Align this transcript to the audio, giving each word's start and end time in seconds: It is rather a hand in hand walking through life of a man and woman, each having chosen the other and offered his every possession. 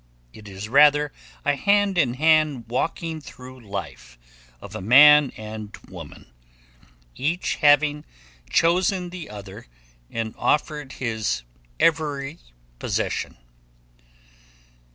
It 0.33 0.47
is 0.47 0.67
rather 0.67 1.13
a 1.45 1.55
hand 1.55 1.95
in 1.95 2.15
hand 2.15 2.65
walking 2.67 3.21
through 3.21 3.59
life 3.59 4.17
of 4.59 4.73
a 4.73 4.81
man 4.81 5.31
and 5.37 5.77
woman, 5.89 6.31
each 7.13 7.57
having 7.57 8.03
chosen 8.49 9.11
the 9.11 9.29
other 9.29 9.67
and 10.09 10.33
offered 10.39 10.93
his 10.93 11.43
every 11.79 12.39
possession. 12.79 13.37